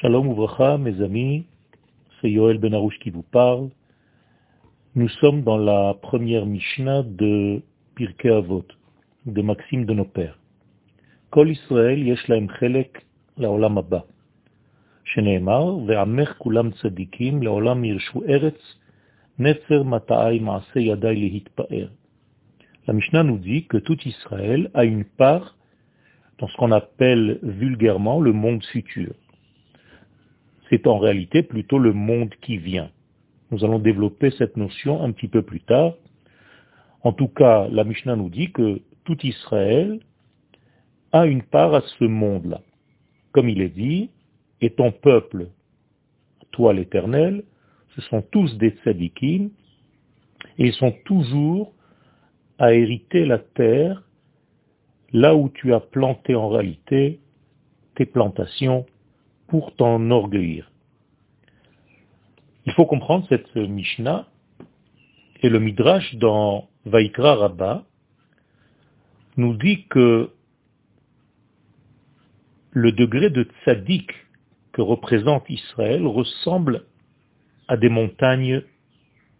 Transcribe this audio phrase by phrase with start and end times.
[0.00, 1.44] Shalom Ouvracha, mes amis,
[2.20, 3.68] c'est Yoel Benarouche qui vous parle.
[4.94, 7.62] Nous sommes dans la première Mishnah de
[7.94, 8.64] Pirkei Avot,
[9.26, 10.38] de Maxime de nos pères.
[11.30, 13.04] Kol Israël yesh lahem chelek
[13.38, 13.98] לעולם הבא,
[15.04, 18.78] שנאמר, ועמך כולם צדיקים, לעולם ירשו ארץ,
[19.38, 21.88] נצר מטעי מעשה ידי להתפאר.
[22.88, 25.56] La Mishnah nous dit que tout Israël a une part
[26.38, 29.12] dans ce qu'on appelle vulgairement le monde futur.
[30.71, 32.89] c'est en réalité plutôt le monde qui vient.
[33.51, 35.95] Nous allons développer cette notion un petit peu plus tard.
[37.03, 39.99] En tout cas, la Mishnah nous dit que tout Israël
[41.11, 42.61] a une part à ce monde-là.
[43.33, 44.11] Comme il est dit,
[44.61, 45.47] et ton peuple,
[46.51, 47.43] toi l'Éternel,
[47.95, 49.49] ce sont tous des tzadikim,
[50.57, 51.73] et ils sont toujours
[52.59, 54.03] à hériter la terre
[55.11, 57.19] là où tu as planté en réalité
[57.95, 58.85] tes plantations
[59.51, 60.71] pour t'en orgueillir.
[62.65, 64.25] Il faut comprendre cette Mishnah
[65.41, 67.83] et le Midrash dans Vaikra Rabbah
[69.35, 70.29] nous dit que
[72.71, 74.13] le degré de tzaddik
[74.71, 76.85] que représente Israël ressemble
[77.67, 78.63] à des montagnes,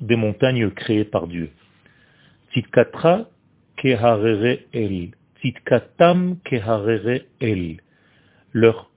[0.00, 1.50] des montagnes créées par Dieu.
[3.76, 5.10] Keharere el.
[6.44, 7.80] Keharere el.
[8.52, 8.88] Leur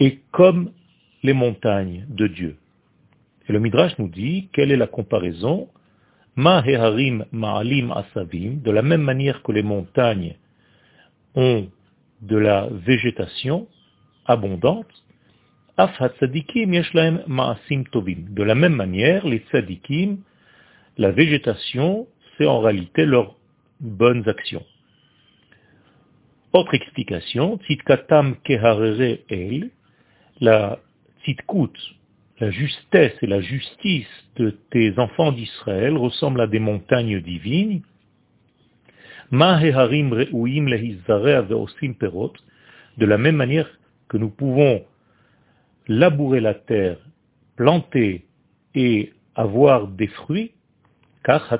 [0.00, 0.72] est comme
[1.22, 2.56] les montagnes de Dieu.
[3.48, 5.68] Et le Midrash nous dit quelle est la comparaison?
[6.34, 10.36] Ma heharim ma'alim asavim, de la même manière que les montagnes
[11.34, 11.68] ont
[12.22, 13.68] de la végétation
[14.26, 14.92] abondante,
[15.76, 18.26] af tzadikim yeshlaem ma'asim tovim.
[18.34, 20.18] De la même manière, les tzadikim,
[20.98, 23.36] la végétation, c'est en réalité leurs
[23.80, 24.64] bonnes actions.
[26.52, 29.70] Autre explication, tzitkatam keharere el,
[30.40, 30.78] la
[31.22, 31.72] tzitkut,
[32.40, 34.06] la justesse et la justice
[34.36, 37.82] de tes enfants d'Israël ressemblent à des montagnes divines,
[42.98, 43.68] de la même manière
[44.08, 44.84] que nous pouvons
[45.88, 46.98] labourer la terre,
[47.56, 48.24] planter
[48.74, 50.52] et avoir des fruits,
[51.24, 51.58] car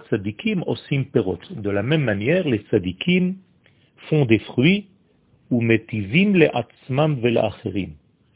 [0.67, 1.41] osim perot.
[1.51, 3.35] De la même manière, les tzadikim
[4.09, 4.87] font des fruits
[5.51, 7.17] ou metivim le atzmam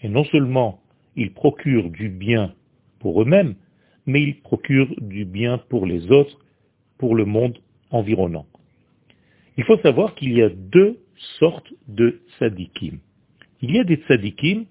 [0.03, 0.81] Et non seulement
[1.17, 2.55] ils procurent du bien
[2.99, 3.55] pour eux-mêmes,
[4.07, 6.39] mais ils procurent du bien pour les autres,
[6.99, 7.59] pour le monde
[7.91, 8.47] environnant.
[9.57, 11.01] Il faut savoir qu'il y a deux
[11.39, 12.99] sortes de tzadikim.
[13.63, 14.65] Il y a des tzadikim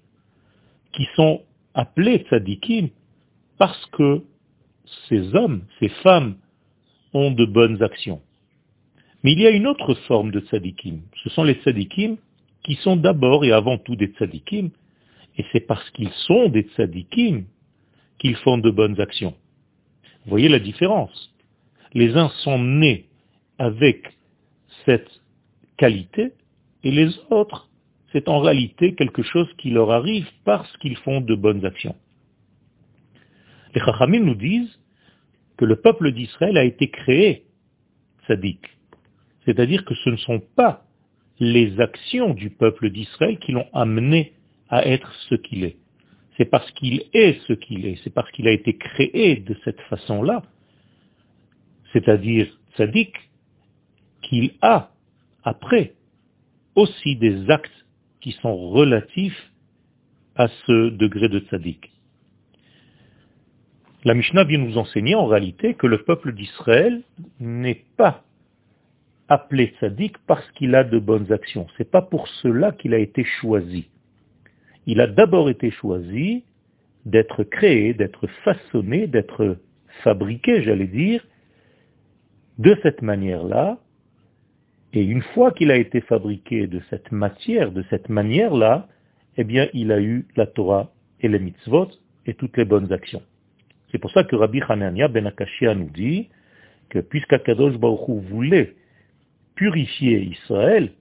[0.92, 1.42] qui sont
[1.74, 2.88] appelés tzadikim
[3.58, 4.24] parce que
[5.08, 6.36] ces hommes, ces femmes
[7.12, 8.20] ont de bonnes actions.
[9.22, 11.02] Mais il y a une autre forme de tzadikim.
[11.22, 12.16] Ce sont les tzadikim
[12.64, 14.70] qui sont d'abord et avant tout des tzadikim,
[15.36, 17.44] et c'est parce qu'ils sont des tzadikim
[18.18, 19.34] qu'ils font de bonnes actions.
[20.24, 21.34] Vous voyez la différence.
[21.94, 23.06] Les uns sont nés
[23.58, 24.16] avec
[24.84, 25.10] cette
[25.76, 26.32] qualité,
[26.84, 27.68] et les autres,
[28.12, 31.96] c'est en réalité quelque chose qui leur arrive parce qu'ils font de bonnes actions.
[33.74, 34.78] Les Chachamim nous disent
[35.56, 37.44] que le peuple d'Israël a été créé
[38.26, 38.66] sadique.
[39.44, 40.84] C'est-à-dire que ce ne sont pas
[41.38, 44.34] les actions du peuple d'Israël qui l'ont amené
[44.70, 45.76] à être ce qu'il est.
[46.36, 49.80] C'est parce qu'il est ce qu'il est, c'est parce qu'il a été créé de cette
[49.82, 50.42] façon-là,
[51.92, 53.16] c'est-à-dire sadique,
[54.22, 54.92] qu'il a,
[55.42, 55.94] après,
[56.76, 57.70] aussi des actes
[58.20, 59.52] qui sont relatifs
[60.36, 61.90] à ce degré de tzaddik.
[64.04, 67.02] La Mishnah vient nous enseigner en réalité que le peuple d'Israël
[67.38, 68.24] n'est pas
[69.28, 71.66] appelé tzaddik parce qu'il a de bonnes actions.
[71.76, 73.88] C'est pas pour cela qu'il a été choisi.
[74.86, 76.44] Il a d'abord été choisi
[77.06, 79.58] d'être créé, d'être façonné, d'être
[80.02, 81.24] fabriqué, j'allais dire,
[82.58, 83.78] de cette manière-là,
[84.92, 88.88] et une fois qu'il a été fabriqué de cette matière, de cette manière-là,
[89.36, 91.88] eh bien, il a eu la Torah et les mitzvot
[92.26, 93.22] et toutes les bonnes actions.
[93.90, 96.28] C'est pour ça que Rabbi Hanania ben Akashia nous dit
[96.88, 98.74] que puisqu'Akadosh Baruch voulait
[99.54, 100.92] purifier Israël,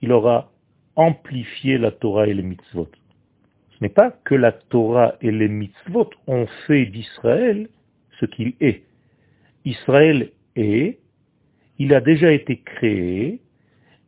[0.00, 0.50] il aura
[0.96, 2.88] amplifié la Torah et les mitzvot.
[3.74, 7.68] Ce n'est pas que la Torah et les mitzvot ont fait d'Israël
[8.20, 8.84] ce qu'il est.
[9.64, 10.98] Israël est
[11.78, 13.40] il a déjà été créé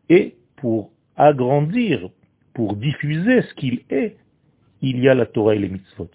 [0.09, 2.11] et pour agrandir,
[2.55, 4.17] pour diffuser ce qu'il est,
[4.83, 6.11] il y a la Torah et les mitzvot.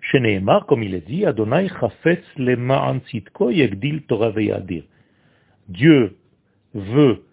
[0.00, 4.84] Chez Nehemar, comme il est dit, Adonai chafetz tzitko yegdil Torah veyadir.
[5.68, 6.16] Dieu
[6.74, 7.24] veut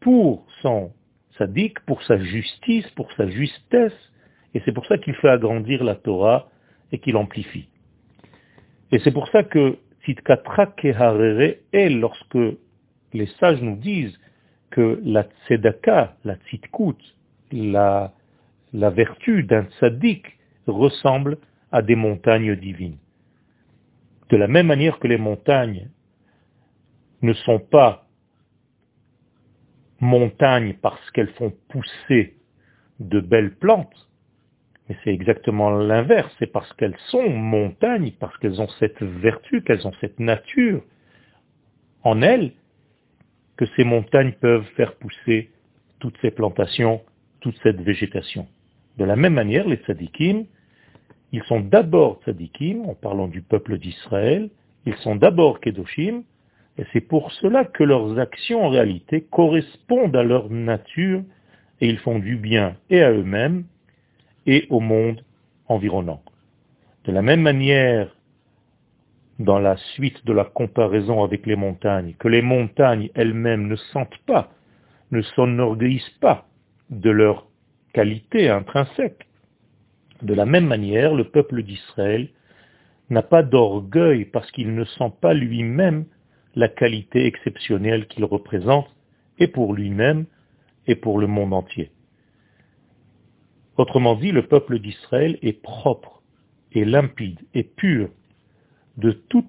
[0.00, 0.92] pour son
[1.34, 4.12] tzaddik pour sa justice, pour sa justesse,
[4.54, 6.48] et c'est pour ça qu'il fait agrandir la Torah
[6.92, 7.68] et qu'il amplifie.
[8.90, 12.38] Et c'est pour ça que Tzidkatra Keharere est lorsque
[13.12, 14.18] les sages nous disent
[14.70, 16.96] que la tzedaka, la tzidkut,
[17.52, 18.12] la,
[18.72, 21.38] la vertu d'un tzaddik ressemble
[21.72, 22.98] à des montagnes divines.
[24.30, 25.90] De la même manière que les montagnes
[27.22, 28.06] ne sont pas
[30.00, 32.36] montagnes parce qu'elles font pousser
[33.00, 34.08] de belles plantes,
[34.88, 39.86] mais c'est exactement l'inverse, c'est parce qu'elles sont montagnes, parce qu'elles ont cette vertu, qu'elles
[39.86, 40.82] ont cette nature
[42.04, 42.52] en elles,
[43.56, 45.50] que ces montagnes peuvent faire pousser
[45.98, 47.02] toutes ces plantations,
[47.40, 48.46] toute cette végétation.
[48.96, 50.46] De la même manière, les tzadikim,
[51.32, 54.48] ils sont d'abord tzadikim, en parlant du peuple d'Israël,
[54.86, 56.22] ils sont d'abord kedoshim,
[56.78, 61.22] et c'est pour cela que leurs actions en réalité correspondent à leur nature,
[61.80, 63.64] et ils font du bien et à eux-mêmes
[64.48, 65.22] et au monde
[65.66, 66.22] environnant.
[67.04, 68.16] De la même manière
[69.38, 74.18] dans la suite de la comparaison avec les montagnes, que les montagnes elles-mêmes ne sentent
[74.26, 74.50] pas,
[75.12, 76.48] ne s'enorgueillissent pas
[76.90, 77.46] de leur
[77.92, 79.26] qualité intrinsèque.
[80.22, 82.28] De la même manière, le peuple d'Israël
[83.10, 86.06] n'a pas d'orgueil parce qu'il ne sent pas lui-même
[86.56, 88.88] la qualité exceptionnelle qu'il représente,
[89.38, 90.24] et pour lui-même,
[90.88, 91.92] et pour le monde entier.
[93.78, 96.20] Autrement dit, le peuple d'Israël est propre,
[96.72, 98.10] et limpide, et pur
[98.96, 99.48] de tout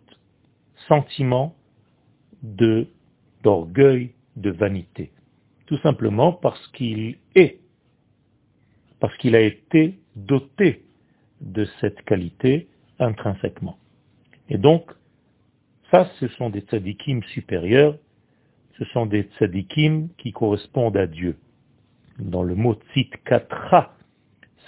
[0.88, 1.56] sentiment
[3.44, 5.12] d'orgueil, de vanité.
[5.66, 7.60] Tout simplement parce qu'il est,
[9.00, 10.84] parce qu'il a été doté
[11.42, 12.68] de cette qualité
[13.00, 13.78] intrinsèquement.
[14.50, 14.92] Et donc,
[15.92, 17.98] ça, ce sont des tzadikim supérieurs,
[18.78, 21.36] ce sont des tzadikim qui correspondent à Dieu.
[22.20, 22.78] Dans le mot
[23.26, 23.96] katra,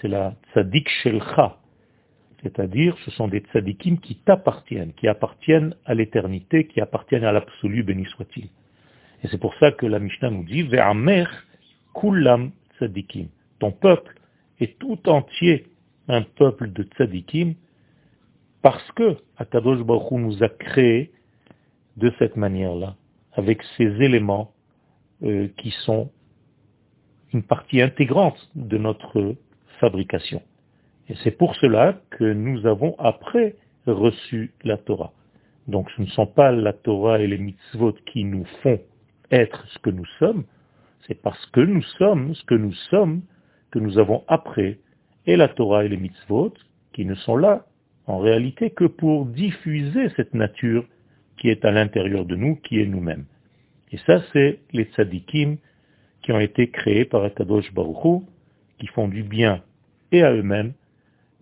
[0.01, 1.57] c'est la tzadik shelcha,
[2.44, 7.83] c'est-à-dire, ce sont des tzadikim qui t'appartiennent, qui appartiennent à l'éternité, qui appartiennent à l'absolu,
[7.83, 8.45] béni soit-il.
[9.24, 11.25] Et c'est pour ça que la Mishnah nous dit, Ve'amer
[11.94, 13.27] kulam tzadikim.
[13.59, 14.19] Ton peuple
[14.59, 15.68] est tout entier
[16.07, 17.53] un peuple de tzadikim,
[18.63, 21.12] parce que Akadosh Baruch nous a créés
[21.98, 22.95] de cette manière-là,
[23.33, 24.51] avec ces éléments
[25.24, 26.12] euh, qui sont
[27.33, 29.36] une partie intégrante de notre
[29.81, 30.42] fabrication.
[31.10, 33.56] Et c'est pour cela que nous avons après
[33.86, 35.12] reçu la Torah.
[35.68, 38.80] Donc ce ne sont pas la Torah et les mitzvot qui nous font
[39.31, 40.45] être ce que nous sommes,
[41.07, 43.22] c'est parce que nous sommes ce que nous sommes
[43.72, 44.80] que nous avons après
[45.25, 46.54] et la Torah et les mitzvot
[46.94, 47.66] qui ne sont là
[48.06, 50.86] en réalité que pour diffuser cette nature
[51.38, 53.25] qui est à l'intérieur de nous, qui est nous-mêmes.
[53.92, 55.57] Et ça, c'est les tzadikim
[56.22, 58.24] qui ont été créés par Akadosh Baruch
[58.80, 59.63] qui font du bien
[60.12, 60.74] et à eux-mêmes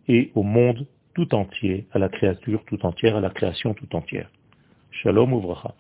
[0.08, 4.30] et au monde tout entier, à la créature tout entière, à la création tout entière.
[4.92, 5.74] Shalom ouvracha.